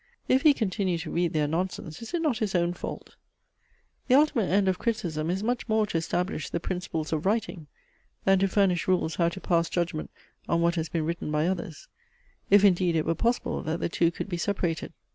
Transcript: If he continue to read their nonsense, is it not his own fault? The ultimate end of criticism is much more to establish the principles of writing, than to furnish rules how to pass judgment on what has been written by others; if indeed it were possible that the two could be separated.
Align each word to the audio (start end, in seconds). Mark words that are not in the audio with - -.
If 0.27 0.41
he 0.41 0.55
continue 0.55 0.97
to 0.97 1.11
read 1.11 1.31
their 1.31 1.47
nonsense, 1.47 2.01
is 2.01 2.11
it 2.15 2.23
not 2.23 2.39
his 2.39 2.55
own 2.55 2.73
fault? 2.73 3.17
The 4.07 4.15
ultimate 4.15 4.47
end 4.49 4.67
of 4.67 4.79
criticism 4.79 5.29
is 5.29 5.43
much 5.43 5.69
more 5.69 5.85
to 5.85 5.97
establish 5.99 6.49
the 6.49 6.59
principles 6.59 7.13
of 7.13 7.23
writing, 7.23 7.67
than 8.25 8.39
to 8.39 8.47
furnish 8.47 8.87
rules 8.87 9.13
how 9.17 9.29
to 9.29 9.39
pass 9.39 9.69
judgment 9.69 10.09
on 10.49 10.59
what 10.59 10.73
has 10.73 10.89
been 10.89 11.05
written 11.05 11.29
by 11.29 11.45
others; 11.45 11.87
if 12.49 12.65
indeed 12.65 12.95
it 12.95 13.05
were 13.05 13.13
possible 13.13 13.61
that 13.61 13.79
the 13.79 13.89
two 13.89 14.09
could 14.09 14.27
be 14.27 14.37
separated. 14.37 14.91